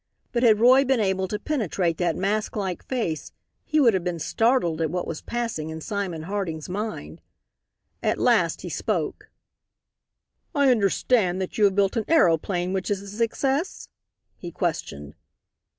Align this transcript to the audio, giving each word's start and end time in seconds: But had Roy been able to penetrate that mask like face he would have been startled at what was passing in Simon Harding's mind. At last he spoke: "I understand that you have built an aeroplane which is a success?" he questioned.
But 0.31 0.41
had 0.41 0.59
Roy 0.59 0.83
been 0.83 0.99
able 0.99 1.27
to 1.27 1.37
penetrate 1.37 1.97
that 1.99 2.15
mask 2.15 2.55
like 2.55 2.83
face 2.83 3.31
he 3.63 3.79
would 3.79 3.93
have 3.93 4.03
been 4.03 4.17
startled 4.17 4.81
at 4.81 4.89
what 4.89 5.05
was 5.05 5.21
passing 5.21 5.69
in 5.69 5.79
Simon 5.79 6.23
Harding's 6.23 6.67
mind. 6.67 7.21
At 8.01 8.17
last 8.17 8.61
he 8.61 8.69
spoke: 8.69 9.29
"I 10.55 10.71
understand 10.71 11.39
that 11.39 11.59
you 11.59 11.65
have 11.65 11.75
built 11.75 11.97
an 11.97 12.05
aeroplane 12.07 12.73
which 12.73 12.89
is 12.89 13.03
a 13.03 13.07
success?" 13.07 13.89
he 14.37 14.51
questioned. 14.51 15.13